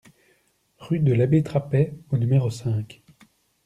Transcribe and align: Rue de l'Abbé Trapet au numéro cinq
Rue 0.79 0.97
de 0.99 1.13
l'Abbé 1.13 1.43
Trapet 1.43 1.93
au 2.09 2.17
numéro 2.17 2.49
cinq 2.49 3.03